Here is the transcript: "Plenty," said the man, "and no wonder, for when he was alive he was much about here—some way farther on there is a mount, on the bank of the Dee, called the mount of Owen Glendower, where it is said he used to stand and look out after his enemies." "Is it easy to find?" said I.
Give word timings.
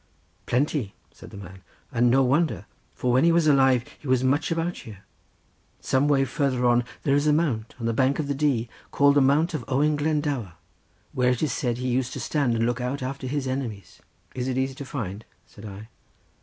"Plenty," 0.47 0.95
said 1.11 1.29
the 1.29 1.37
man, 1.37 1.61
"and 1.91 2.09
no 2.09 2.23
wonder, 2.23 2.65
for 2.95 3.11
when 3.11 3.23
he 3.23 3.31
was 3.31 3.45
alive 3.45 3.85
he 3.99 4.07
was 4.07 4.23
much 4.23 4.49
about 4.49 4.77
here—some 4.77 6.07
way 6.07 6.25
farther 6.25 6.65
on 6.65 6.85
there 7.03 7.13
is 7.13 7.27
a 7.27 7.31
mount, 7.31 7.75
on 7.79 7.85
the 7.85 7.93
bank 7.93 8.17
of 8.17 8.27
the 8.27 8.33
Dee, 8.33 8.67
called 8.89 9.13
the 9.13 9.21
mount 9.21 9.53
of 9.53 9.63
Owen 9.67 9.95
Glendower, 9.95 10.53
where 11.13 11.29
it 11.29 11.43
is 11.43 11.53
said 11.53 11.77
he 11.77 11.87
used 11.87 12.13
to 12.13 12.19
stand 12.19 12.55
and 12.55 12.65
look 12.65 12.81
out 12.81 13.03
after 13.03 13.27
his 13.27 13.45
enemies." 13.45 14.01
"Is 14.33 14.47
it 14.47 14.57
easy 14.57 14.73
to 14.73 14.85
find?" 14.85 15.23
said 15.45 15.65
I. 15.67 15.87